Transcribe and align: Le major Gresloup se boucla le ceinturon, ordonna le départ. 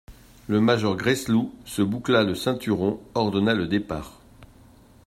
Le 0.47 0.59
major 0.59 0.97
Gresloup 0.97 1.53
se 1.63 1.83
boucla 1.83 2.23
le 2.23 2.33
ceinturon, 2.33 2.99
ordonna 3.13 3.53
le 3.53 3.67
départ. 3.67 4.19